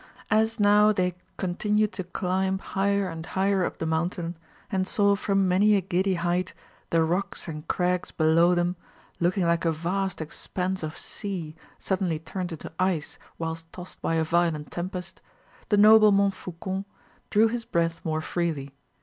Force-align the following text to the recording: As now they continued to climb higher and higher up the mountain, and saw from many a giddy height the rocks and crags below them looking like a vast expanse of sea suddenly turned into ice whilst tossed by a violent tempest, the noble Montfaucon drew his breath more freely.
As 0.31 0.59
now 0.59 0.91
they 0.91 1.13
continued 1.37 1.93
to 1.93 2.03
climb 2.03 2.57
higher 2.57 3.07
and 3.07 3.23
higher 3.23 3.63
up 3.63 3.77
the 3.77 3.85
mountain, 3.85 4.35
and 4.71 4.87
saw 4.87 5.15
from 5.15 5.47
many 5.47 5.75
a 5.75 5.81
giddy 5.81 6.15
height 6.15 6.55
the 6.89 7.03
rocks 7.03 7.47
and 7.47 7.67
crags 7.67 8.09
below 8.09 8.55
them 8.55 8.77
looking 9.19 9.45
like 9.45 9.63
a 9.63 9.71
vast 9.71 10.19
expanse 10.19 10.81
of 10.81 10.97
sea 10.97 11.55
suddenly 11.77 12.17
turned 12.17 12.51
into 12.51 12.73
ice 12.79 13.19
whilst 13.37 13.71
tossed 13.71 14.01
by 14.01 14.15
a 14.15 14.23
violent 14.23 14.71
tempest, 14.71 15.21
the 15.69 15.77
noble 15.77 16.11
Montfaucon 16.11 16.85
drew 17.29 17.47
his 17.47 17.63
breath 17.63 18.03
more 18.03 18.21
freely. 18.21 18.73